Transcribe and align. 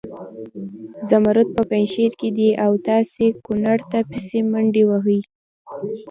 زمرود 1.09 1.49
په 1.55 1.61
پنجشیر 1.69 2.11
کې 2.19 2.29
دي 2.37 2.49
او 2.65 2.71
تاسې 2.87 3.25
کنړ 3.45 3.79
ته 3.91 3.99
پسې 4.09 4.39
منډې 4.51 4.83
وهئ. 4.89 5.19